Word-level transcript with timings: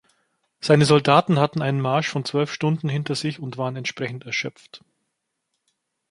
Seine 0.61 0.85
Soldaten 0.85 1.37
hatten 1.39 1.61
einen 1.61 1.79
Marsch 1.79 2.09
von 2.09 2.25
zwölf 2.25 2.51
Stunden 2.51 2.89
hinter 2.89 3.13
sich 3.13 3.39
und 3.39 3.59
waren 3.59 3.75
entsprechend 3.75 4.25
erschöpft. 4.25 4.83